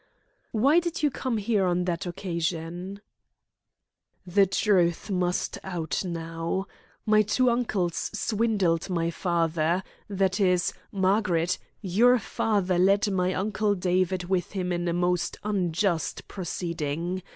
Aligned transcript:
"Why 0.51 0.79
did 0.79 1.03
you 1.03 1.11
come 1.11 1.37
here 1.37 1.63
on 1.67 1.83
that 1.85 2.07
occasion?" 2.07 3.01
"The 4.25 4.47
truth 4.47 5.11
must 5.11 5.59
out 5.63 6.03
now. 6.03 6.65
My 7.05 7.21
two 7.21 7.51
uncles 7.51 8.09
swindled 8.11 8.89
my 8.89 9.11
father 9.11 9.83
that 10.09 10.39
is, 10.39 10.73
Margaret, 10.91 11.59
your 11.81 12.17
father 12.17 12.79
led 12.79 13.11
my 13.11 13.31
Uncle 13.35 13.75
David 13.75 14.23
with 14.23 14.53
him 14.53 14.71
in 14.71 14.87
a 14.87 14.93
most 14.93 15.37
unjust 15.43 16.27
proceeding. 16.27 17.21